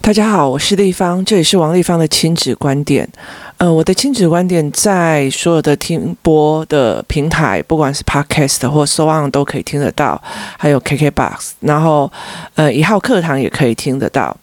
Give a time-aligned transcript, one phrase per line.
[0.00, 3.08] 大家好，我是立方，这里是王立方的亲子观点。
[3.56, 10.20] 呃，我的亲子观点在所有的听播的平台，不管是 Podcast 或收网都可以听得到，
[10.58, 12.12] 还有 KKBox，然后
[12.54, 14.36] 呃一号课堂也可以听得到。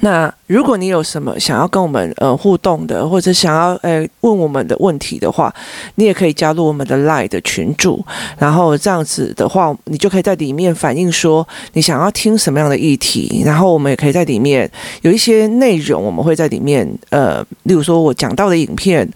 [0.00, 5.54] 那如果你有什么想要跟我们呃互动的，或者想要呃问我们的问题的话，
[5.94, 8.04] 你也可以加入我们的 Line 的群组，
[8.36, 14.68] 然后这样子的话，你就可以在里面反映说你想要听什么样的议题，然后我们也可以在里面
[15.02, 19.08] 有一些内容，我们会在里面呃，例如说我讲到的影片，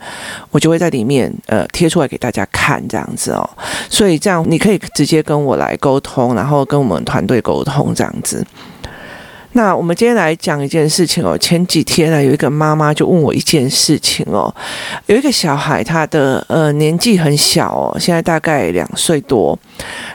[0.52, 3.48] 我就会在里面呃贴出来给大家看这样子哦，
[3.91, 8.47] 所以这样你可以直接跟我来沟通，然后跟我们团队沟通这样子。
[9.52, 11.37] 那我们今天来讲一件事情哦。
[11.38, 14.55] 前几天呢，有一个妈妈就问我一件事情哦。
[15.06, 19.59] 有一个小孩，他的呃年纪很小哦，现在大概两岁多，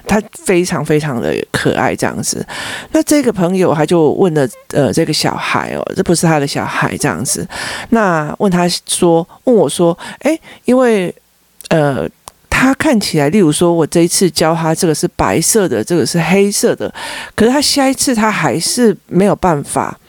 [0.08, 2.46] 他非常非常的可爱这样子。
[2.92, 7.46] 那这个朋友他就问了呃这个小孩哦，这不是他的小孩这样子。
[7.90, 11.14] 那问他说，问我说，诶，因为
[11.70, 12.08] 呃。
[12.64, 16.94] 他看起来，例如说，我这一次教他这个是白色的，这个是黑色的，
[17.36, 20.00] 可是他下一次他还是没有办法，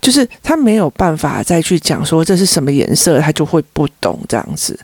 [0.00, 4.78] 就是他没有办法再去讲说这是什么颜色，他就会不懂这样子。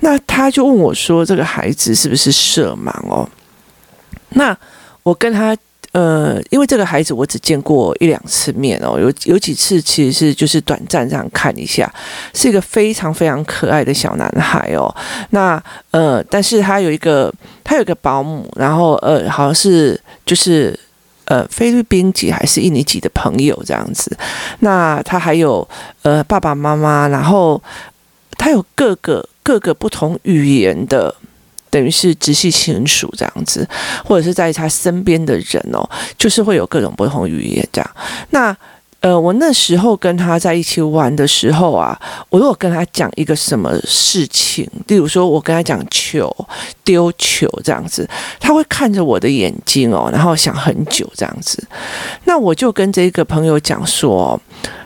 [0.00, 3.28] 那他就问我说：“这个孩子是不是色盲哦？”
[4.30, 4.56] 那
[5.04, 5.56] 我跟他。
[5.96, 11.90] 呃，因为这个孩子我只见过一两次面哦，有有几次其实是就是短暂这样看一下，
[12.34, 14.94] 是一个非常非常可爱的小男孩哦。
[15.30, 17.32] 那呃，但是他有一个
[17.64, 20.78] 他有一个保姆，然后呃，好像是就是
[21.24, 24.14] 呃菲律宾籍还是印尼籍的朋友这样子。
[24.58, 25.66] 那他还有
[26.02, 27.62] 呃爸爸妈妈，然后
[28.36, 31.14] 他有各个各个不同语言的。
[31.76, 33.68] 等于是直系亲属这样子，
[34.02, 37.90] 或者是在他身边的人哦，就是会有各种不同语言这样。
[38.30, 38.56] 那
[39.00, 46.34] 呃，我那时候跟他在一起玩的时候啊，我如果跟他讲一个什么事情，例如说我跟他讲球
[46.82, 48.08] 丢球这样子，
[48.40, 51.62] 他会看着我的眼睛哦，然后想很久这样子。
[52.24, 54.40] 那我就跟这个朋友讲说，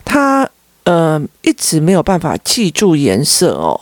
[0.04, 0.50] 他。
[0.90, 3.78] 呃，一直没有办法记住颜色哦，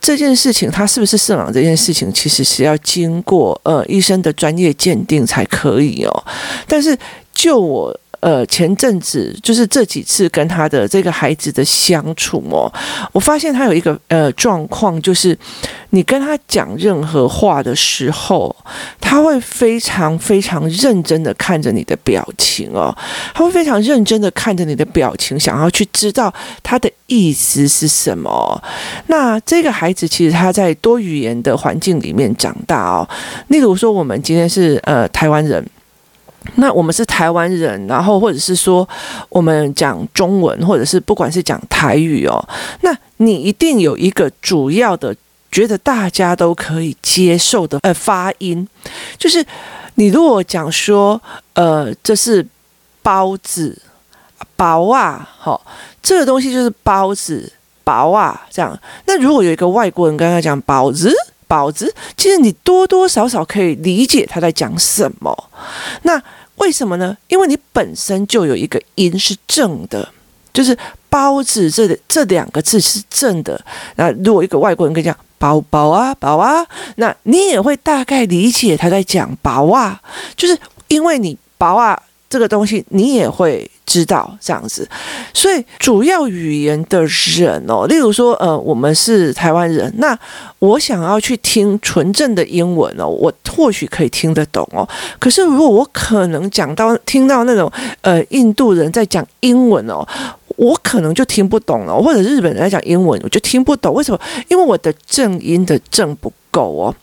[0.00, 1.50] 这件事情他是不是色盲？
[1.50, 6.24] 这件事情其实是要经过呃医生的专业鉴定才可以哦。
[6.68, 6.96] 但是
[7.34, 7.98] 就我。
[8.22, 12.72] 呃，前阵子就是这几次跟他的这个孩子的相处哦，
[13.10, 15.36] 我发现他有一个呃状况，就是
[15.90, 18.54] 你跟他讲任何话的时候，
[19.00, 22.96] 他会非常非常认真的看着你的表情哦，
[23.34, 26.32] 他会非常认真的看着你的表情，想要去知道
[26.62, 28.62] 他的意思是什么。
[29.08, 33.08] 那这个孩子其实他在多语言的环境里面长大哦，
[33.48, 35.66] 例如说我们今天是呃台湾人。
[36.56, 38.88] 那我们是台湾人，然后或者是说
[39.28, 42.42] 我们讲中文，或者是不管是讲台语哦，
[42.80, 45.14] 那你一定有一个主要的，
[45.50, 48.66] 觉得大家都可以接受的呃发音，
[49.16, 49.44] 就是
[49.94, 51.20] 你如果讲说
[51.54, 52.46] 呃这是
[53.02, 53.80] 包子，
[54.56, 55.64] 薄啊，好，
[56.02, 57.52] 这个东西就是包子，
[57.84, 58.78] 薄啊这样。
[59.06, 61.14] 那如果有一个外国人跟他讲包子。
[61.52, 65.50] 包子，其实你多多少少可以理解他在讲什么。
[66.04, 66.18] 那
[66.56, 67.14] 为什么呢？
[67.28, 70.08] 因为你本身就有一个音是正的，
[70.50, 70.74] 就是
[71.10, 73.62] 包子这这两个字是正的。
[73.96, 80.00] 那如果一个外国人跟你讲包包啊包啊，那你也会大概理解他在讲包啊，
[80.34, 80.58] 就是
[80.88, 83.70] 因为你包啊这个东西，你也会。
[83.84, 84.88] 知道这样子，
[85.34, 90.16] 所以主要语言的人哦，例如说，呃，我们是台湾人，那
[90.58, 94.88] 我想要去听纯正的英文哦，我或许可以听得懂哦。
[95.18, 97.70] 可是如果我可能讲到听到那种
[98.00, 100.06] 呃印度人在讲英文哦，
[100.56, 103.92] 我可能就听不懂了，或者日本人在讲英文，我就听不懂。
[103.94, 104.20] 为什么？
[104.48, 106.94] 因为我的正音的正不狗哦。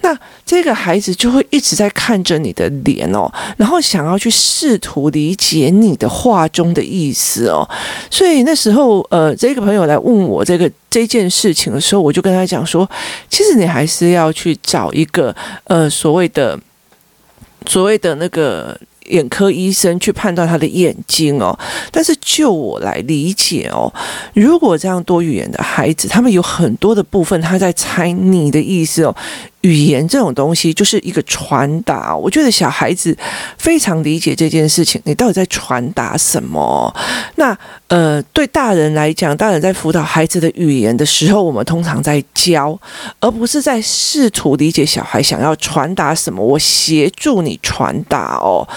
[0.00, 7.68] 那这个孩子就会一直在看着你的脸哦，然后想要去试图理解你的话中的意思哦。
[8.10, 12.90] 所以那时候，呃，这个朋友来问我这个这件事情的时候，我就跟他讲说，
[13.30, 15.34] 其实你还是要去找一个
[15.64, 16.58] 呃所谓的
[17.66, 18.76] 所谓的那个。
[19.10, 21.58] 眼科医生去判断他的眼睛哦，
[21.90, 23.92] 但是就我来理解哦，
[24.32, 29.14] 如果这样多语言的孩子，他们有很多的部分他在猜你的意思哦。
[29.64, 33.16] 语言这种东西就是一个传达，我觉得小孩子
[33.56, 35.00] 非常理解这件事情。
[35.04, 36.94] 你到底在传达什么？
[37.36, 37.56] 那
[37.88, 42.78] 呃，对大人来讲，大人在辅导孩子的语言的时候，我们通常在教，
[43.20, 46.44] 而不是在试图理解小孩想要传达什么。
[46.44, 48.68] 我协助你传达哦。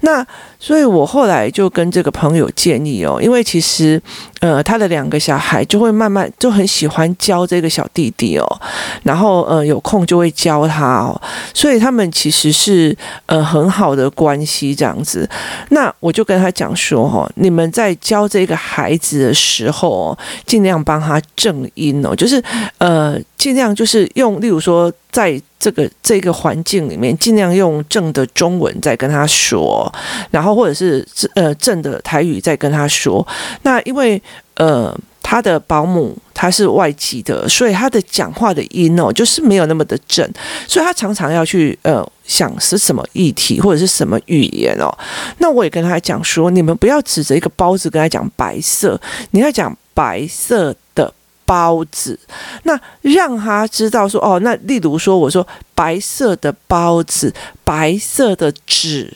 [0.00, 0.26] 那。
[0.56, 4.00] 所以我后来就跟这个朋友建议哦，因为其实，
[4.44, 8.60] 呃，他的两个小孩就会慢慢就很喜欢教这个小弟弟哦，
[9.02, 11.18] 然后呃有空就会教他哦，
[11.54, 12.94] 所以他们其实是
[13.24, 15.26] 呃很好的关系这样子。
[15.70, 20.14] 那我就跟他讲说哦，你们在教这个孩子的时候，
[20.44, 22.42] 尽量帮他正音哦，就是
[22.76, 25.40] 呃尽量就是用，例如说在。
[25.56, 29.90] 这个这个环境里面，尽量用正的中文在跟他说，
[30.30, 31.02] 然后或者是
[31.34, 33.26] 呃正的台语在跟他说。
[33.62, 34.22] 那因为
[34.56, 40.28] 呃他的保姆他是外籍的，所以他的讲话的音哦就是没有那么的正，
[40.68, 44.90] 所以他常常要去呃想是什么议题或者是什么语言哦。
[45.38, 51.12] 那我也跟他讲说，你们不要指着一个包子跟他讲白色，你要讲白色的。
[51.46, 52.18] 包子，
[52.62, 57.30] 那让他知道说哦，那例如说，我说白色的包子，
[57.62, 59.12] 白色的纸，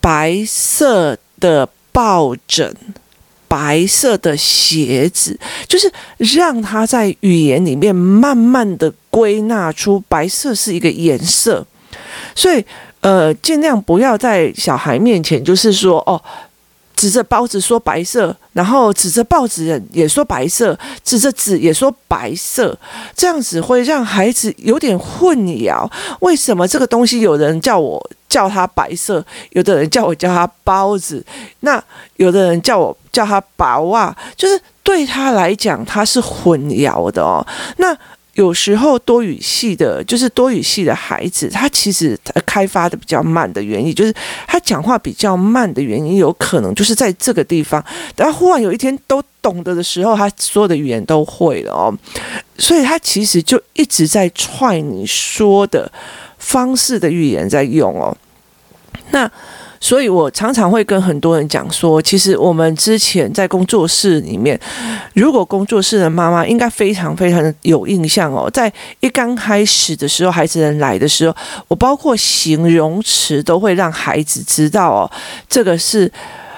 [0.00, 2.74] 白色的抱枕，
[3.48, 11.66] 白色的鞋子，就是让他在语言里面慢慢的归纳出白色是一个颜色，
[12.34, 12.64] 所以
[13.00, 16.22] 呃，尽量不要在小孩面前就是说哦。
[16.98, 22.76] 指着包子说白色，然后指着报纸也说白色，指着纸也说白色，
[23.14, 25.88] 这样子会让孩子有点混淆。
[26.18, 31.24] 为什么这个东西有人叫我叫它白色，有的人叫我叫它包子，
[31.60, 31.80] 那
[32.16, 37.46] 有的人叫我叫它薄袜，就是对他来讲他是混淆的哦。
[37.76, 37.96] 那。
[38.38, 44.14] 有时候多语系的，就是多语系的孩子，他其实开发的比较慢的原因，就是
[44.46, 47.84] 他讲话比较慢的原因，有可能就是在这个地方。
[48.14, 51.92] 等他忽然有一天都懂得的时候，他所有的语言都会了哦。
[52.58, 55.90] 所以他其实就一直在踹你说的
[56.38, 58.16] 方式的语言在用哦。
[59.10, 59.28] 那。
[59.80, 64.58] 所以我常常会跟很多人讲说，其实我们之前在工作室里面，
[65.14, 71.36] 如果工作室的妈妈应该非常非常的有印象哦，在一刚开始的时候，孩子人来的时候，
[71.68, 75.10] 我包括形容词都会让孩子知道哦，
[75.48, 76.10] 这个是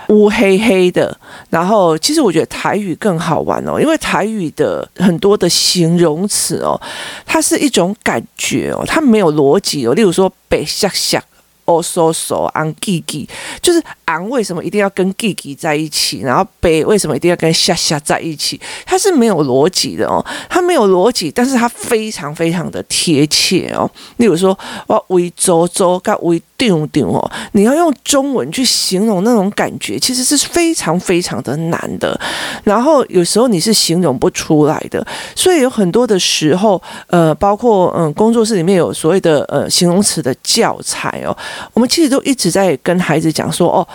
[0.08, 1.16] 乌黑黑的。
[1.50, 6.80] 然后，其实我觉得台语更好玩哦，因为台语的很多的形容词哦，
[7.26, 9.94] 它是一种感觉哦，它没有逻辑哦。
[9.94, 11.22] 例如说，北下下。
[11.70, 13.28] 哦，说说昂记记，
[13.62, 16.20] 就是昂为什么一定要跟吉吉在一起？
[16.20, 18.60] 然后北为什么一定要跟夏夏在一起？
[18.84, 23.90] 它是没有逻辑的哦，它没有逻辑，但是它非常非常的贴切哦。
[24.16, 32.18] 例如说，我为周周跟为丢丢哦，你要用中文去形容那种感觉，其实是非常非常的难的。
[32.64, 35.04] 然后有时候你是形容不出来的，
[35.34, 41.36] 所以有很多的时候，呃，包括嗯，工作室里面有所谓的呃形容词的教材哦。
[41.72, 43.86] 我们其实都一直在跟孩子讲说：“哦，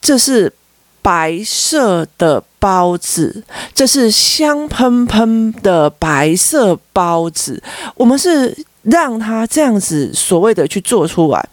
[0.00, 0.52] 这是
[1.02, 3.42] 白色的包子，
[3.74, 7.62] 这是香喷喷的白色包子。”
[7.96, 11.48] 我们是让他这样子所谓的去做出来。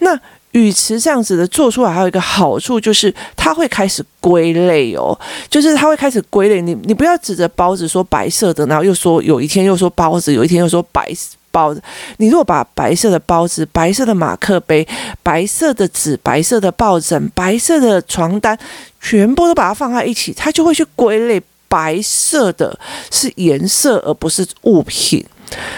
[0.00, 0.18] 那
[0.52, 5.16] 语词这样子的做出来，还有一个好处就是他会开始归类哦，
[5.50, 6.62] 就是他会开始归类。
[6.62, 11.06] 你你不要指着包子说白色的，然后又说有一天又说包子，有一天又说白。
[11.50, 11.82] 包子，
[12.18, 14.86] 你如果把白色的包子、白色的马克杯、
[15.22, 18.58] 白色的纸、白色的抱枕、白色的床单，
[19.00, 21.42] 全部都把它放在一起，它就会去归类。
[21.70, 22.78] 白色的
[23.10, 25.22] 是颜色，而不是物品，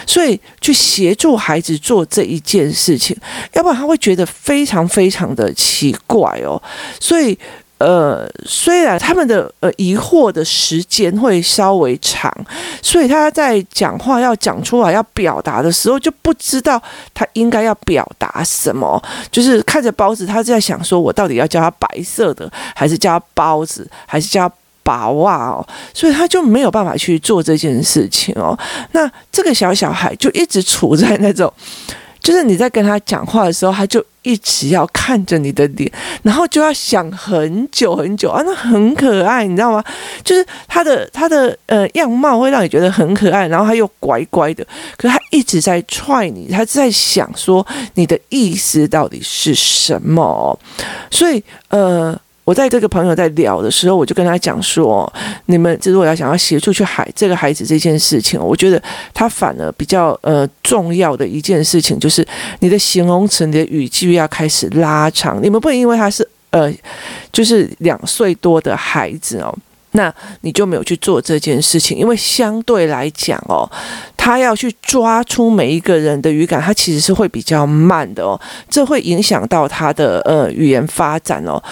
[0.07, 3.17] 所以去协助孩子做这一件事情，
[3.55, 6.63] 要不然他会觉得非常非常的奇怪哦。
[7.01, 7.37] 所以。
[7.81, 12.31] 呃，虽然他们的呃疑惑的时间会稍微长，
[12.83, 16.81] 所以他在讲话要讲出来要表达的时候，就不知道
[17.15, 19.03] 他应该要表达什么。
[19.33, 24.47] 就是看着包子，他在想说，我到底要叫他白色的，还是叫包子，还是叫
[24.83, 25.67] 薄袜哦？
[25.95, 28.55] 所以他就没有办法去做这件事情哦。
[28.93, 31.51] 那这个小小孩就一直处在那种。
[32.21, 35.91] 就是你在跟他讲话的时候，他就一直要看着你的脸，
[36.23, 39.83] 然后就要想很久很久啊，那很可爱，你知道吗？
[40.23, 50.59] 就是他的他的呃样貌会让你觉得很可爱，然后他又乖乖的，可是他一直在踹你，他在想说你的意思到底是什么，
[51.11, 52.19] 所以呃。
[52.51, 55.11] 我在这个朋友在聊的时候，我就跟他讲说
[55.47, 58.83] ：“你们如果要想要协助去孩这个孩子这件事情，我觉得
[59.15, 62.27] 他反而比较呃重要的一件事情，就是
[62.59, 65.41] 你的形容词、你的语句要开始拉长。
[65.41, 66.69] 你们不能因为他是呃
[67.33, 69.57] 就是两岁多的孩子哦，
[69.93, 73.71] 那你就没有去做这件事情，因为相对来讲哦，
[74.17, 81.63] 他要去抓出每一个人的语感，他其实是会比较慢的哦，这会影响到他的呃语言发展哦。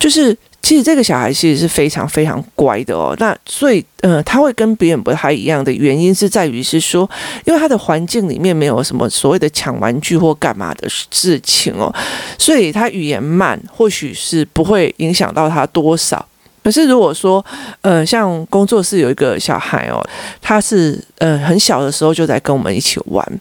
[0.00, 3.14] 就是其实这个小孩其实是非常非常乖的哦。
[3.18, 7.08] 那所以呃，他会跟别人不太一样的原因是在于是说，
[7.44, 11.94] 因为他的环境里面没有什么所谓的抢玩具或干嘛的事情哦，
[12.38, 16.26] 所以他语言慢，或许是不会影响到他多少。
[16.64, 17.44] 可是如果说，
[17.82, 20.02] 呃，像工作室有一个小孩哦，
[20.40, 23.40] 他是呃很小的时候就在跟我们一起玩，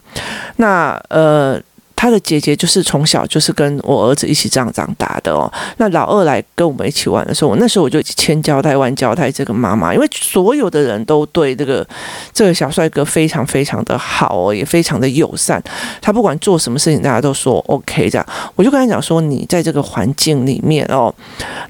[0.58, 1.62] 那呃。
[2.00, 5.52] 他的姐姐就是从小就是跟我儿子一起这样长大的哦。
[5.76, 11.86] 那老二来跟我们一起玩的时候，我那时候我就千交代万交代这个妈妈，因为所有的人都对这个
[12.32, 15.62] 这个小帅哥非常非常的好哦，也非常的友善。
[16.00, 18.26] 他不管做什么事情，大家都说 OK 这样。
[18.56, 21.14] 我就跟他讲说，你在这个环境里面哦，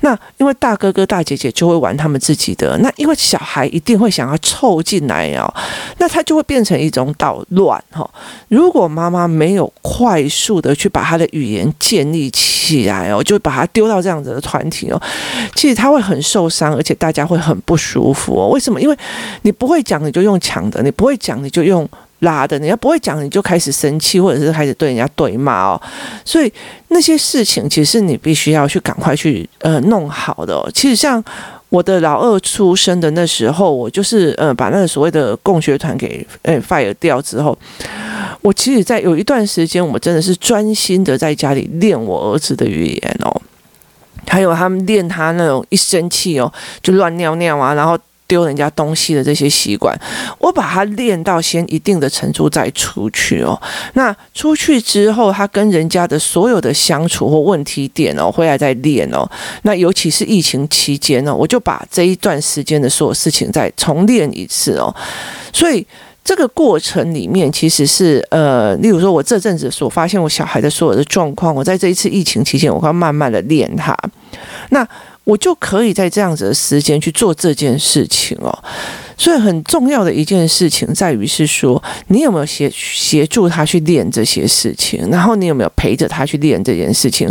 [0.02, 5.52] 那因为大哥哥大姐姐就会玩他们自己的，那因为小孩一定会想要凑进来哦，
[5.98, 8.08] 那他就会变成一种捣乱哈。
[8.48, 10.19] 如果妈妈没有快。
[10.20, 15.02] 快速的去把他的语言建立起来哦，就把他丢到这样子的团体哦，
[15.56, 18.50] 其实他会很受伤，而且大家会很不舒服哦。
[18.50, 18.82] 为什么？
[18.82, 18.98] 因为
[19.44, 21.88] 你不会讲，你就用抢的；你不会讲，你就用
[22.20, 25.82] 拉的；你要不会讲，你就开始生气，或者是开始对人家对骂哦。
[26.26, 26.52] 所以
[26.90, 30.70] 那些事情，其实你必须要去赶快去呃弄好的。
[30.74, 31.24] 其实像。
[31.72, 37.56] 我的老二出生的那时候，我就是呃把那个所谓的共学团给呃 fire 掉之后，
[38.42, 43.42] 我其实，在有一段时间，我真的是专心的在家里练我儿子的语言哦，
[44.28, 47.98] 还有他们练他那种一生气哦就乱尿尿啊，然后。
[48.30, 50.00] 丢人家东西的这些习惯，
[50.38, 53.60] 我把他练到先一定的程度再出去哦。
[53.94, 59.28] 那出去之后，他跟人家的所有的相处或问题点哦，回来再练哦。
[59.64, 64.96] 那尤其是疫情期间呢，我就把这一段时间的所有事情再重练一次哦。
[65.52, 65.84] 所以
[66.24, 73.98] 这个过程里面，其实是呃，例如说我这阵子所发现我小孩的所有的状况，我在这一次疫情期间，我会慢慢的练他。
[74.70, 74.88] 那
[75.30, 78.52] 我就可以在这样子的时间去做这件事情哦，
[79.16, 87.28] 所以很重要的一件事情在于是说，你有没有协协助他去练这些事情，然后你有没有陪着他去练这件事情？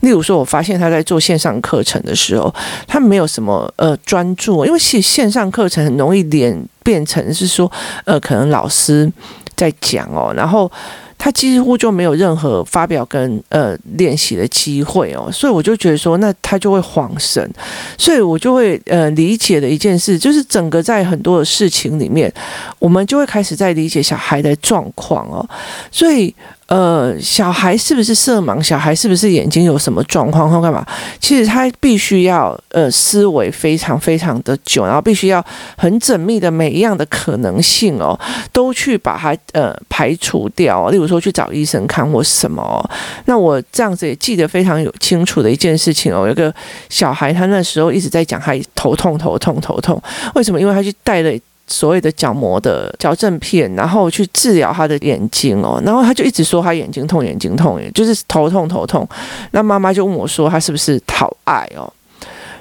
[0.00, 2.52] 例如说，我发现他在做线上课程的时候，
[2.88, 7.70] 他没有什么呃专注，因为线线上课程很容易连变成是说，
[8.06, 9.08] 呃，可能老师
[9.54, 10.68] 在讲哦，然后。
[11.18, 17.50] 他几乎就没有任何发表跟呃练习的机会哦，所以我就觉得说，那他就会恍神，
[17.98, 22.32] 所以我就会呃理解的一件事，就是整个在很多的事情里面，
[22.78, 25.48] 我们就会开始在理解小孩的状况哦，
[25.90, 26.34] 所以。
[26.66, 28.60] 呃，小孩是不是色盲？
[28.60, 30.84] 小孩是不是眼睛有什么状况或干嘛？
[31.20, 35.44] 其实他必须要呃思维非常非常的久，然后必须要
[35.76, 38.18] 很缜密的每一样的可能性哦，
[38.52, 40.88] 都去把它呃排除掉。
[40.90, 42.90] 例如说去找医生看或什么。
[43.26, 46.52] 那我这样子也记得非常有清楚的一件事情哦，有个
[46.88, 50.02] 小孩他那时候一直在讲他头痛头痛头痛，
[50.34, 50.60] 为什么？
[50.60, 51.32] 因为他去带了。
[51.66, 59.08] 所谓的角膜的矫正片，然后去治疗他的眼睛哦，然后他就一直说他眼睛痛，眼睛痛，也就是头痛头痛。
[59.50, 61.92] 那妈妈就问我说，他是不是讨爱哦？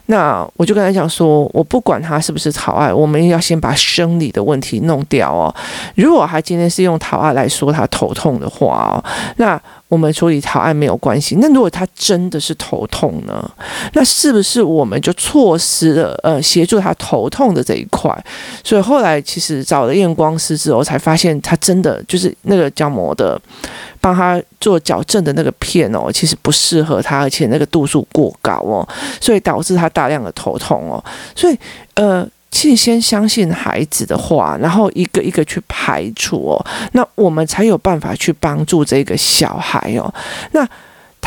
[0.07, 5.53] 那我就跟他讲说，我不管他是不是讨爱，我们要先把生理的问题弄掉哦。
[5.95, 9.03] 如果他今天是用讨爱来说他头痛的话哦，
[9.37, 9.59] 那。
[9.87, 13.47] 我们处理讨爱没有关系，那如果他真的是头痛呢？
[13.93, 18.11] 那是不是我们就错失了呃协助他头痛的这一块？
[18.63, 23.39] 所以后来其实找了验光师之后，才发现他真的就是那个角膜的
[24.05, 28.87] 帮他做矫正的那个片哦，其实不适合他，而且那个度数过高哦，
[29.19, 31.03] 所以导致他大量的头痛哦。
[31.35, 31.57] 所以
[31.95, 32.27] 呃。
[32.51, 40.13] 其实先相信孩子的话，然后一个一个去排除哦，那我们才有办法去帮助这个小孩哦。
[40.51, 40.65] 那。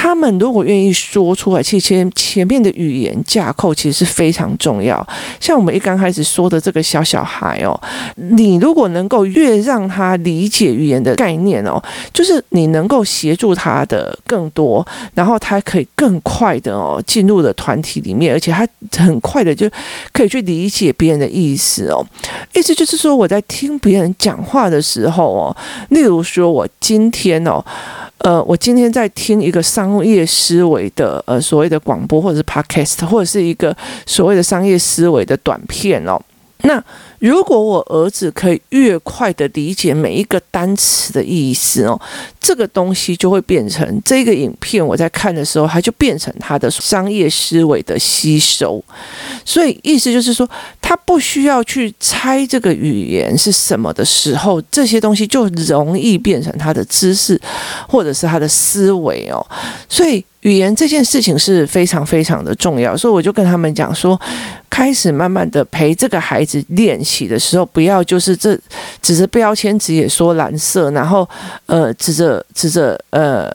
[0.00, 5.04] 他们如果愿意说出来，其实前前面的语言架构其实是非常重要。
[5.40, 7.78] 像我们一刚开始说的这个小小孩哦，
[8.14, 11.82] 你如果能够越让他理解语言的概念哦，
[12.14, 18.64] 就是你能够协助他的更多，然后他可以更快的哦进入了团体里面，而且他
[18.96, 19.68] 很快的就
[20.12, 22.06] 可以去理解别人的意思哦。
[22.54, 25.56] 意思就是说，我在听别人讲话的时候哦，
[25.88, 27.64] 例如说我今天哦。
[28.18, 36.20] 呃，我今天在听一个上商业思维的呃所谓的广播，或者是 podcast，或者是一个所谓的商业思维的短片哦。
[36.62, 36.82] 那
[37.18, 42.00] 如果我儿子可以越快的理解每一个单词的意思哦，
[42.40, 48.82] 这个东西就会变成这个影片我在看的时候，它就变成他的商业思维的吸收。
[49.44, 50.48] 所以意思就是说，
[50.80, 57.40] 他不需要去猜这个语言是什么的时候，这些东西就容易变成他的知识，
[57.88, 59.44] 或者是他的思维哦。
[59.88, 62.96] 所以语言这件事情是非常非常的重要。
[62.96, 64.20] 所以我就跟他们讲说，
[64.68, 68.58] 开始慢慢的陪这个孩子练习的时候，不要就是这
[69.02, 71.28] 指着标签纸也说蓝色，然后
[71.66, 73.50] 呃指着指着呃。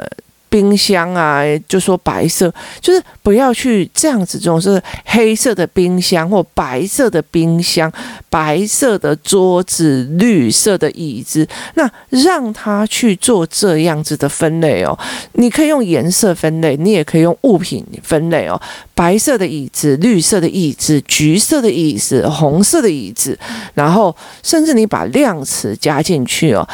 [0.54, 7.92] 冰箱啊，就说白色，就是不要去这样子，这种是黑色的冰箱或白色的冰箱，
[8.30, 14.96] 白色的桌子，绿色的椅子，那让他去做这样子的分类哦。
[15.32, 18.62] 你可以用颜色分类，你也可以用物品分类哦。
[18.94, 23.36] 白色的椅子，绿色的椅子，橘色的椅子，红色的椅子，
[23.74, 26.70] 然后甚至你把量词加进去哦，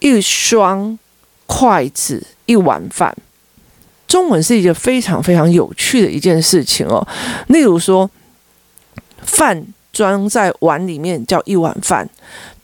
[0.00, 0.98] 一双
[1.46, 2.22] 筷子。
[2.48, 3.14] 一碗饭，
[4.06, 7.06] 中文是一件非常非常有趣的一件事情哦。
[7.48, 8.10] 例如说，
[9.20, 12.08] 饭装在碗里面叫一碗饭，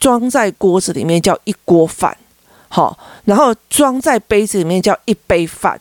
[0.01, 2.17] 装在锅子里面叫一锅饭，
[2.69, 5.79] 好，然后装在杯子里面叫一杯饭。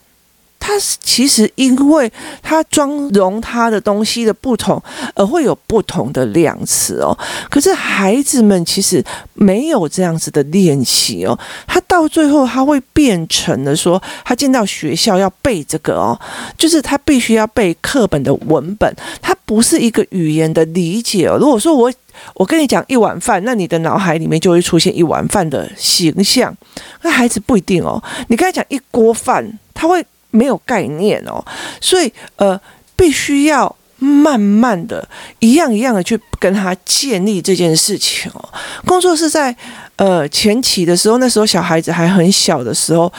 [0.66, 2.10] 它其实因为
[2.42, 4.82] 它装容它的东西的不同，
[5.14, 7.16] 而会有不同的量词哦。
[7.50, 9.04] 可是孩子们其实
[9.34, 16.18] 没有这样子的练习哦，他到最后他会变成了说，他进到学校要背这个哦，
[16.56, 18.90] 就是他必须要背课本的文本，
[19.20, 21.36] 它不是一个语言的理解哦。
[21.38, 21.92] 如果说我
[22.32, 26.56] 我跟你讲一碗饭，那你的脑海里面就会出现一碗饭的形象，
[27.02, 28.02] 那孩子不一定哦。
[28.28, 30.02] 你跟他讲一锅饭，他会。
[30.34, 31.42] 没有概念哦，
[31.80, 32.60] 所以呃，
[32.96, 38.48] 必须要慢慢的一样一样的去跟他建立这件事情哦。
[38.84, 39.54] 工作是在
[39.94, 43.10] 呃前期的时候，那时候小孩子还很小的时候，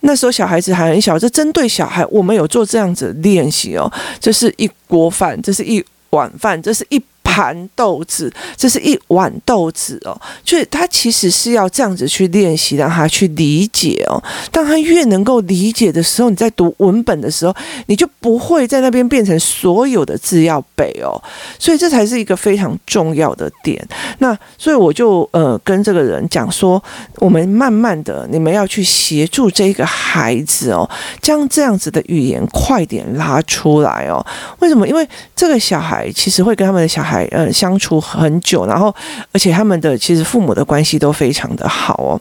[0.00, 3.92] 那时候小孩子还很小，这针对小孩，我们有做这样子练习哦。
[4.20, 7.02] 这是一锅饭，这是一碗饭，这是一。
[7.36, 14.16] 盘豆子，这是一碗豆子哦，所以他其实是要这样子去练习，让他去理解哦。
[14.50, 17.54] 当他越能够理解的时候，你在读文本的时候，
[17.88, 21.22] 你就不会在那边变成所有的字要背哦。
[21.58, 23.86] 所以这才是一个非常重要的点。
[24.20, 26.82] 那所以我就呃跟这个人讲说，
[27.16, 30.88] 我们慢慢的，你们要去协助这个孩子哦，
[31.20, 34.24] 将这样子的语言快点拉出来哦。
[34.60, 34.88] 为什么？
[34.88, 37.25] 因为这个小孩其实会跟他们的小孩。
[37.32, 38.94] 呃，相处很久，然后
[39.32, 42.20] 而且他们的其实父母的关系都非常的好哦。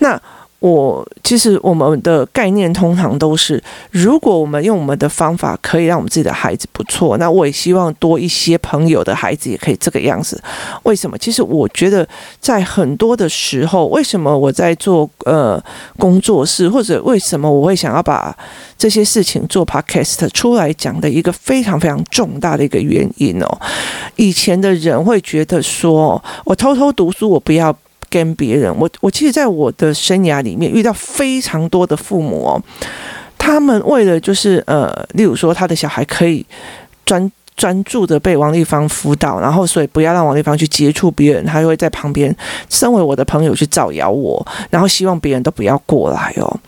[0.00, 0.20] 那
[0.60, 10.42] 我其实我们的概念通常都是，如果我们用我们的方法可以让我们自己的孩子不错，那我也希望多一些朋友的孩子也可以这个样子。
[10.82, 11.16] 为什么？
[11.18, 12.06] 其实我觉得
[12.40, 15.62] 在很多的时候，为什么我在做呃
[15.96, 18.36] 工作室，或者为什么我会想要把
[18.76, 23.60] 这些事情做 podcast 出来讲的一个非常非常重大的一个原因哦。
[24.16, 27.72] 以前的人会觉得说，我偷偷读书，我不要。
[28.10, 32.62] 跟别人，我我其实在我的生涯里面遇到非常多的父母哦，
[33.36, 36.44] 他们为了就是呃，例如说他的小孩可以
[37.04, 42.34] 专专注的被王丽芳辅导，然后所以不要让王丽芳去接触别人，他就会在旁边
[42.68, 46.60] 身为我的朋友去造谣我，然后希望别人都不要过来哦。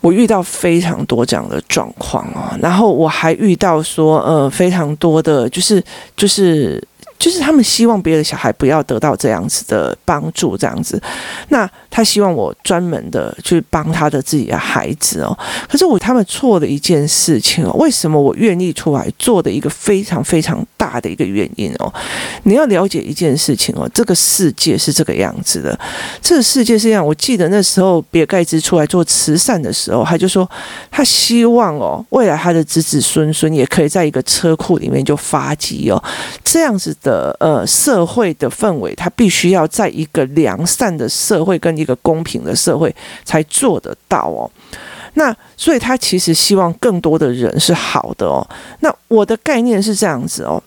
[0.00, 5.82] 我遇到非常多这样的状况哦，然后我还遇到说呃非常多的就是
[6.16, 6.82] 就是。
[7.18, 11.02] 就是他们希望别的小孩不要得到这样子的帮助，这样子，
[11.48, 15.36] 那他希望我专门的去帮他的自己的孩子哦。
[15.68, 21.92] 可是我他们错了一件事情哦，为什么我愿意出来做的一个非常非常大的一个原因哦？
[22.44, 25.76] 你要了解一件事情哦，这个世界是这个样子的，
[26.22, 27.04] 这个世界是这样。
[27.04, 30.48] 我记得那时候比尔盖茨出来做慈善的时候，他就说
[30.88, 36.00] 他希望哦，未来他的子子孙孙也可以在一个车库里面就发迹哦，
[36.44, 36.96] 这样子。
[37.08, 42.94] 的呃，社会的氛围，他必须要在一个良善的社会跟一个公平的社会
[43.24, 44.50] 才做得到哦。
[45.14, 48.46] 那所以他其实希望更多的人是好的哦。
[48.80, 50.62] 那我的概念是这样子哦。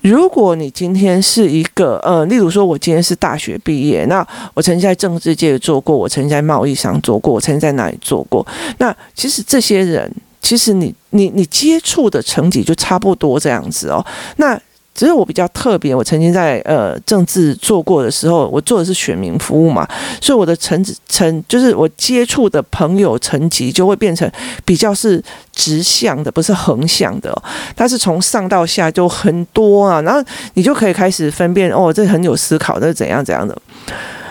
[0.00, 8.46] 如果你今天是一个呃，例如说我今天是大学毕业，那我曾经在政治界做过，我曾经在贸易上做过，我曾经在哪里做过？
[8.78, 14.04] 那其实这些人，其实你你你接触的成绩就差不多这样子哦。
[14.36, 14.58] 那
[14.98, 19.86] 只是我比较特别，我曾经在呃政治做过的时候，我做的是选民服务嘛，
[20.20, 24.28] 所以我的层层就是我接触的朋友层级就会变成
[24.64, 27.32] 比较是直向的，不是横向的，
[27.76, 30.20] 它是从上到下就很多啊，然后
[30.54, 33.56] 你就可以开始分辨哦，这很有思考，这是怎样怎样的。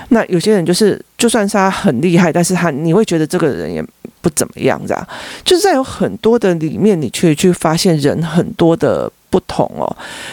[0.10, 3.82] 那有些人就是就算是他很厉害，但是他你会觉得这个人也
[4.20, 5.08] 不怎么样，这样
[5.46, 9.10] 就是在有很多的里面，你去去发现人很多的。
[9.30, 9.86] 不同哦。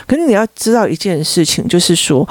[0.07, 2.29] 可是你要知道一件事情，就是说。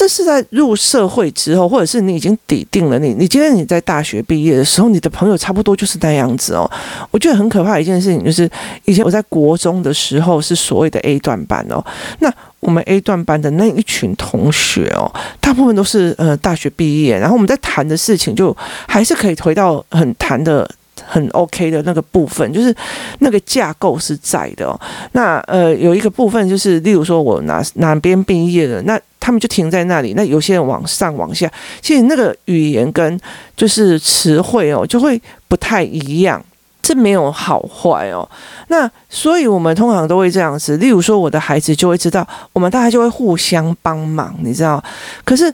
[0.00, 6.70] 这是在入社会之后，或者是你已经底定了你，你今天你在大学毕业的时候，你的朋友差不多就是那样子哦。
[7.10, 8.48] 我觉得很可怕的一件事情就是，
[8.84, 11.84] 以前我在国中的时候是所谓的 A 段班哦，
[12.20, 18.56] 那我们 A 段班的那一群同学哦，大部分都是呃大学毕业，然后我们在谈的事情就
[18.86, 20.70] 还是可以回到很谈的。
[21.08, 22.74] 很 OK 的那个部分，就是
[23.20, 24.78] 那个架构是在的哦。
[25.12, 30.12] 那呃，有一个部分就是，例如说我哪哪边毕业了，那他们就停在那里。
[30.14, 33.18] 那有些人往上往下，其实那个语言跟
[33.56, 36.44] 就是词汇哦，就会不太一样。
[36.82, 38.28] 这没有好坏哦。
[38.68, 40.76] 那所以我们通常都会这样子。
[40.76, 44.82] 例如说，我的孩子就会知道，我们大家就会互相帮忙，你知道？
[45.24, 45.52] 可是。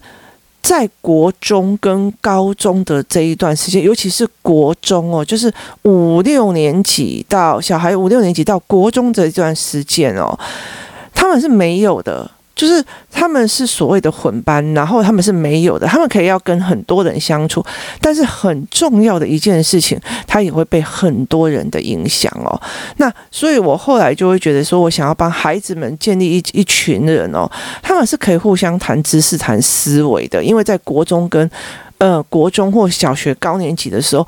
[0.65, 10.37] 在国中跟高中的这一段时间，尤其是国中哦，就是五六年级到小孩五六年级到国中这一段时间哦，
[11.15, 12.31] 他们是没有的。
[12.55, 17.65] 就是他们是所谓的混班，然后他们是没有的，他们可以要跟很多人相处，
[18.01, 22.61] 但是很重要的一件事情，他也会被很多人的影响哦。
[22.99, 27.51] 那所以我后来就会觉得说，我想要帮孩子们建立一一群人哦，
[27.83, 31.51] 他们是可以互相谈知识、谈思维的，因为在国中跟
[31.99, 34.27] 呃国中或小学高年级的时候。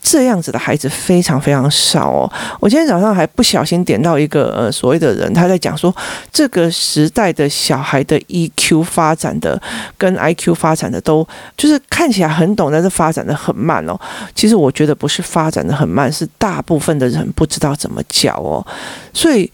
[0.00, 2.32] 这样子的孩子非常非常少哦。
[2.60, 5.94] 我今天早上还不小心点到一个呃所谓的人，他在讲说
[6.32, 9.60] 这个时代的小孩的 EQ 发展的
[9.96, 13.98] 跟 IQ 发展的都就是看起来很懂，但是发展的很慢哦。
[14.34, 18.66] 其实我觉得不是发展的很慢，是大部分的人不知道怎么教哦。
[19.12, 19.50] 所以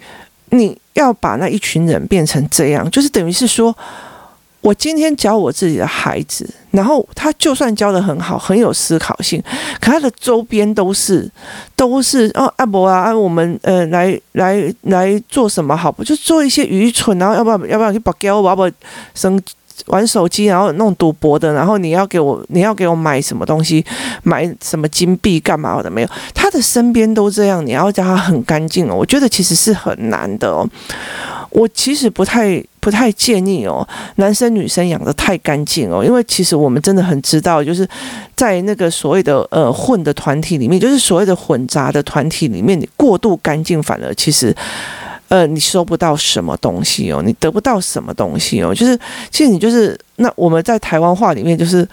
[0.51, 3.77] 你要把那一群人变成这样，就是等于是说。
[4.65, 9.39] 我今天教我自己的孩子，然后他就算教得很好，很有思考性，
[9.79, 11.31] 可他的周边都是
[11.77, 16.03] 都是哦阿伯啊，啊我们呃来来来做什么好不？
[16.03, 18.73] 就做一些愚蠢，然后要不要要不要去把给我要不要
[19.15, 19.39] 生
[19.89, 23.85] 玩手机，然后弄赌博的，然后你要给我你要给我买什么东西，
[24.23, 26.09] 买什么金币干嘛我的没有？
[26.35, 30.67] 他的身边都这样，你要叫他很干净哦，我觉得其实是很难的哦。
[31.51, 37.89] 我其实不太不太建议哦，男生女生养的太干净哦，因为其实我们真的很知道，就是
[38.37, 44.55] 在那个所谓的呃混的团体里面，就是所谓的混杂的团体里面，你过度干净反而其实
[45.29, 48.95] 呃你收不到什么东西哦，你得不到什么东西哦，就是
[49.31, 51.89] 其实你就是那我们在台湾话里面就是。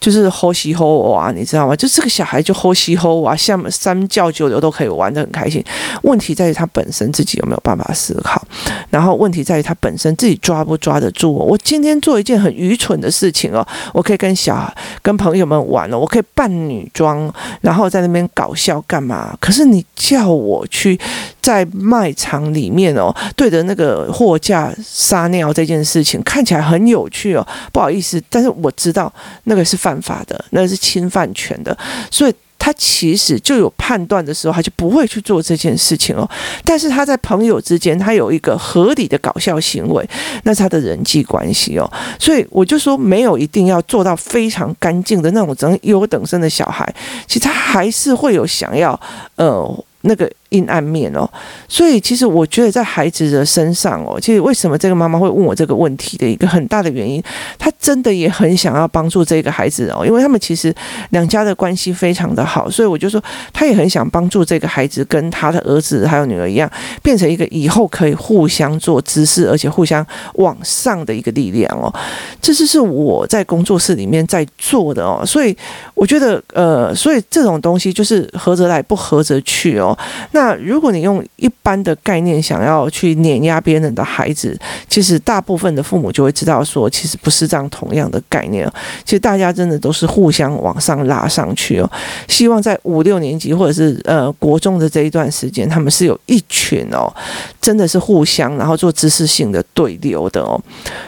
[0.00, 1.74] 就是吼西吼哇，你知道吗？
[1.74, 5.62] 就这个小孩就吼西吼哇，像三教九流都可以玩得很开心。
[6.02, 8.42] 问题在于他本身自己有没有办法思考，
[8.90, 11.32] 然后问题在于他本身自己抓不抓得住。
[11.32, 19.36] 我今天做一件很愚蠢的事情哦，我可以跟小孩、跟朋友们玩了，我可以扮女装，然后在那边搞笑干嘛？
[19.40, 20.98] 可是你叫我去
[21.40, 27.46] 在卖场里面哦，对着那个货架撒尿这件事情，看起来很有趣哦。
[27.72, 29.12] 不好意思，但是我知道
[29.44, 31.76] 那个是犯法的，那是侵犯权的，
[32.10, 36.28] 所以他其实就有判断的时候，他就不会去做这件事情哦。
[36.62, 40.06] 但是他在朋友之间，他有一个合理的搞笑行为，
[40.42, 41.90] 那是他的人际关系哦。
[42.18, 46.84] 所以我就说，没有一定要做到非常干净的那种整优等生的小孩，
[47.26, 49.00] 其实他还是会有想要
[49.36, 50.28] 呃那个。
[50.50, 51.28] 阴暗面哦，
[51.68, 57.22] 所以其实我觉得在孩子的身上哦，其实为什么这个妈妈会问我这个问题的一个很大的原因，
[57.58, 60.74] 她真的也很想要帮助这个孩子哦，因为他们其实
[61.10, 66.70] 两家的关系非常的好，所以我就说她也很想帮助这个孩子跟他的儿子还有女儿一样，
[67.02, 70.02] 变成一个以后可以互相做知识而且互相
[70.36, 71.92] 往上的一个力量哦。
[72.40, 75.54] 这就是我在工作室里面在做的哦，所以
[75.92, 79.96] 我觉得呃，所以这种东西就是合则来，不合则去哦。
[80.32, 84.58] 那如果你用一般的概念想要去碾压别人的孩子，
[84.88, 88.70] 其实大部分的父母就会知道说，其实不是这样同样的概念。
[89.04, 91.90] 其实大家真的都是互相往上拉上去哦。
[92.26, 97.12] 希望在五六年级或者是呃国中的这一段时间，他们是有一群哦，
[97.60, 100.60] 真的是互相然后做知识性的对流的哦，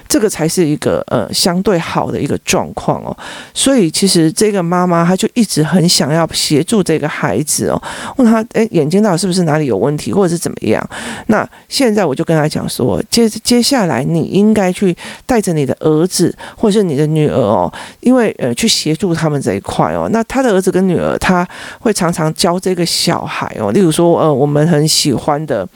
[0.08, 3.16] 这个才是一个呃相对好的一个状况哦。
[3.54, 7.82] 所以其实这个妈妈她就一直很想要协助这个孩子哦，
[8.16, 9.20] 问他哎眼睛到底。
[9.20, 10.82] 是不是哪里有问题，或者是怎么样？
[11.26, 20.08] 那现在我就跟他讲说，接接下来你应该去带着你的儿子或者是你的女儿哦，因为呃去协助他们这一块哦。
[20.10, 21.46] 那他的儿子跟女儿他
[21.80, 25.68] 会常常教这个小孩哦，例如说呃我们很喜欢的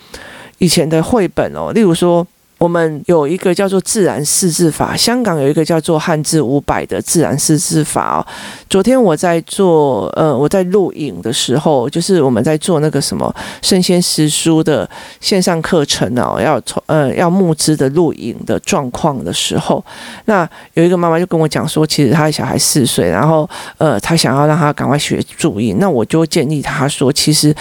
[0.57, 2.27] 以前的绘本哦，例如说
[2.59, 8.27] 我们有一个叫做自然识字法，香港有一个叫做汉字五百的自然识字法哦。
[8.71, 14.89] 昨天我在做呃，我在录影的时候，就是我们在做那个什么圣贤诗书的
[15.21, 19.85] 线上课程哦，要从呃要募资的录影的状况的时候，
[20.25, 27.55] 那有一个妈妈就跟我讲说，其实她的小孩四岁，然后呃，她想要让他赶快学注音，那我就建议她说，其实。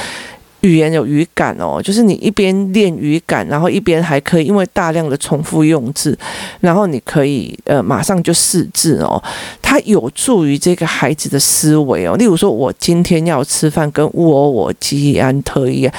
[0.63, 6.17] 语言有语感哦，就是你一边练语感，然后一边还可以因为大量的重复用字，
[6.61, 9.21] 然后你可以呃马上就识字哦，
[9.61, 12.15] 它有助于这个孩子的思维哦。
[12.15, 15.93] 例如说，我今天要吃饭，跟我我吉安特一样，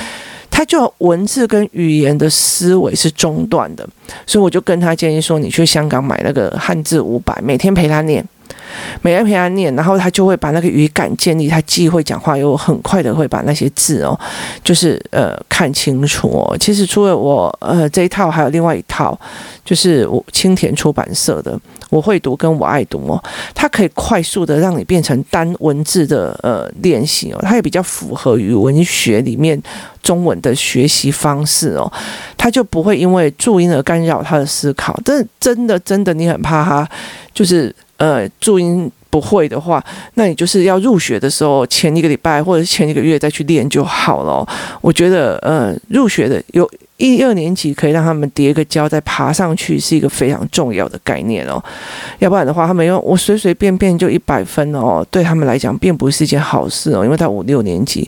[0.51, 3.87] 他就文字跟语言的思维是中断的，
[4.27, 8.25] 所以我就跟他建议说，你去香港买那个汉字五百，每天陪他念。
[9.03, 14.19] 每天陪他念，然后他就会把那个语感建立，他既会讲话，又很快的会把那些字哦，
[14.63, 16.57] 就是呃看清楚哦。
[16.59, 19.19] 其实除了我呃这一套，还有另外一套，
[19.65, 21.53] 就是我青田出版社的
[21.91, 23.23] 《我会读》跟我爱读哦，
[23.55, 29.61] 它可以快速的让你变成单文字的呃练习哦，它也比较符合于文学里面
[30.03, 31.91] 中文的学习方式哦，
[32.37, 34.99] 他就不会因为注音而干扰他的思考。
[35.05, 36.89] 但真的真的，你很怕他
[37.33, 37.75] 就是。
[38.05, 44.47] 呃，注音不会的话，那你就是要入学的时候前一个礼拜或者是前一个月再去练就好了。
[44.83, 51.63] 我觉得，呃，入学的有一二年级可以让他们叠个胶再爬上去，是一个非常重要的概念哦。
[52.19, 57.03] 要不然的话，他们用我随随便便就一百分哦，对他们来讲并不是一件好事哦。
[57.05, 58.07] 因为到五六年级，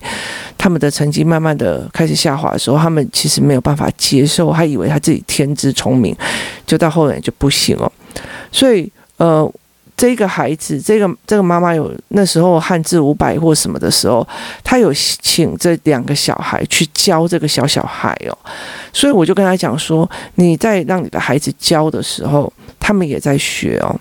[0.59, 6.15] 他们的成绩慢慢的开始下滑的时候，他们其实没有办法接受，还以为他自己天资聪明，
[6.67, 7.91] 就到后来就不行了。
[8.53, 9.51] 所以，呃。
[9.97, 14.27] 这个孩子，这个这个妈妈有那时候汉字五百或什么的时候，
[14.63, 18.37] 她有请这两个小孩去教这个小小孩哦，
[18.93, 23.99] 所以我就跟他讲说，你在让你的孩子教的时候，他们也在学哦，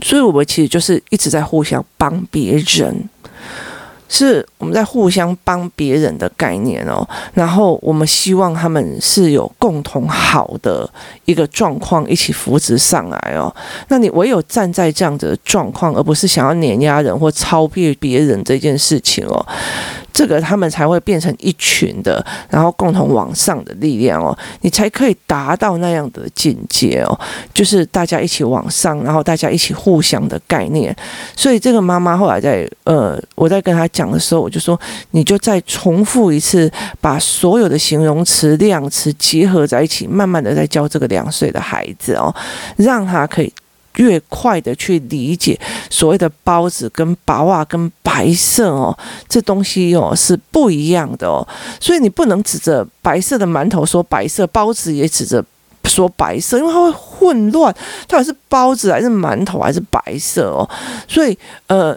[0.00, 3.08] 所以我们其实就是一直在互相帮别人。
[4.16, 10.88] 是我们在互相帮别人的概念哦，然后我们希望他们是有共同好的
[11.24, 13.52] 一个状况一起扶植上来哦。
[13.88, 19.44] 那你唯有站在这样子的状况，而不是想要碾压人或超越别人这件事情哦。
[20.14, 27.20] 这个他们才会变成一群的，然后共同往上的力量哦，你才可以达到那样的境界哦，
[27.52, 30.94] 就是大家一起往上，然后大家一起互相的概念。
[31.36, 42.32] 所以这个妈妈后来在呃，我在跟她讲的时候，我就说，你就再重复一次，把所有的形容词、量词结合在一起，慢慢的在教这个两岁的孩子哦，
[42.76, 43.52] 让他可以。
[43.96, 48.96] 越快的去理解所谓的包子跟白袜跟白色哦，
[49.28, 51.46] 这东西哦是不一样的哦，
[51.80, 55.44] 所以你不能指着白色的馒头说白色，包子也指着
[55.84, 57.74] 说白色，因为它会混乱，
[58.08, 60.68] 到底是包子还是馒头还是白色哦？
[61.06, 61.96] 所以呃，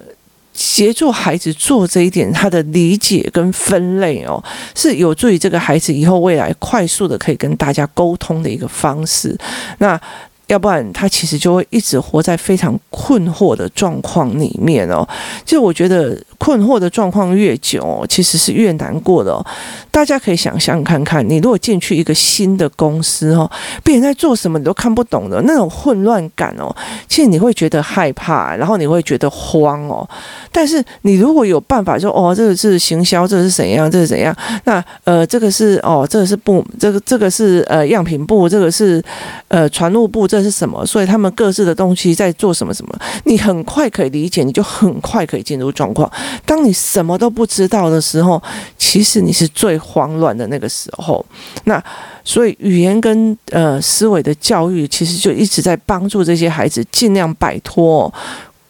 [0.53, 4.43] 协助孩子做这一点，他的理解跟分类哦，
[4.75, 9.37] 是有助于这个孩子以后未来快速的可以跟大家沟通的一个方式。
[9.79, 9.99] 那。
[10.47, 15.07] 要不然他其实就会一直活在非常困惑的状况里面哦。
[15.45, 19.45] 就我觉得困惑的状况越久，其实是越难过的。
[19.91, 23.49] 大家可以想象看看，你如果进去一个新的公司哦，
[23.83, 26.73] 别人在做什么你都看不懂的那种混乱感哦，
[27.07, 30.07] 其实你会觉得害怕，然后你会觉得慌哦。
[30.51, 34.35] 但是你如果有办法说哦，这个是行销，这个是怎样，这个是怎样？
[34.65, 39.03] 那呃，这个是哦，这个是部，这个这个是呃样品部，这个是
[39.47, 40.85] 呃传录部，这是什么？
[40.85, 42.99] 所以他们各自的东西在做什么什么？
[43.25, 46.11] 你很快可以理解，你就很快可以进入状况。
[46.45, 48.41] 当你什么都不知道的时候，
[48.77, 51.25] 其实你是最慌乱的那个时候。
[51.65, 51.83] 那
[52.23, 58.13] 所以语言跟呃思维的教育，其实就一直在帮助这些孩子尽量摆脱。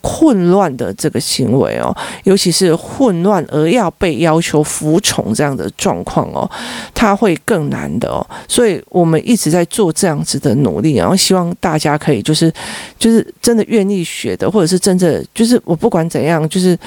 [0.02, 6.50] 混乱的这个行为哦，尤其是混乱而要被要求服从这样的状况哦，
[6.94, 8.26] 他会更难的哦。
[8.48, 12.52] 所以我们一直在做这样子的努力，然后希望大家可以就是
[12.98, 16.78] 就是真的愿意学的，或者是真的就是我不管怎样，就是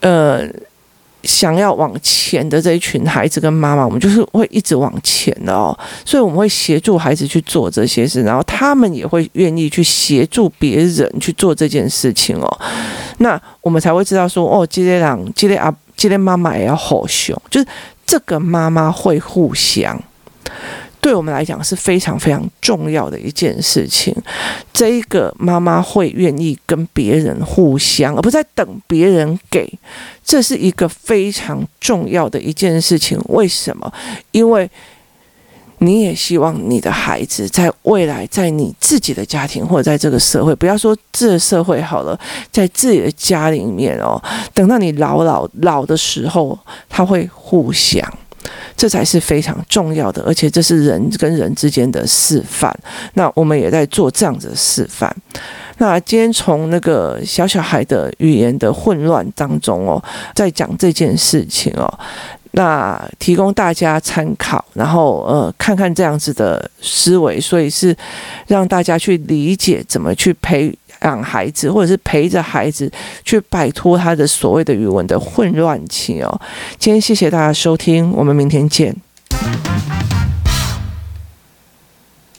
[0.00, 0.46] 呃。
[1.24, 12.60] 想要往前的这一群孩子跟妈妈，我们就是会一直往前的哦，所以我们会协助孩子去做这些事，然后他们也会愿意去协助别人去做这件事情哦。
[13.18, 17.66] 那我们才会知道说，哦，今天让今天啊，今天妈妈也要吼熊，就是
[18.04, 20.00] 这个妈妈会互相。
[21.02, 24.14] 对我们来讲是非常非常重要的一件事情。
[24.72, 29.70] 这一个妈妈会愿意跟别人互相，而不在等别人给，
[30.24, 33.20] 这是一个非常重要的一件事情。
[33.28, 33.92] 为什么？
[34.30, 34.70] 因为
[35.78, 42.16] 你也希望你的孩子在未来，在你自己的家庭或者在这个社会，不要说这社会好了，
[42.52, 44.22] 在自己的家里面哦，
[44.54, 46.56] 等到你老老老的时候，
[46.88, 48.00] 他会互相，
[48.76, 52.74] 这才是非常重要的，而且这是人跟人之间的示范。
[53.14, 55.14] 那我们也在做这样子的示范。
[55.78, 60.02] 那今天从那个小小孩的语言的混乱当中哦，
[60.34, 61.98] 在讲这件事情哦。
[62.54, 67.96] 那提供大家参考，然后呃看看这样子的思维，所以是
[68.46, 70.70] 让大家去理解怎么去培
[71.02, 72.90] 养孩子，或者是陪着孩子
[73.24, 76.20] 去摆脱他的所谓的语文的混乱期。
[76.22, 76.40] 哦，
[76.78, 78.94] 今天谢谢大家收听，我们明天见。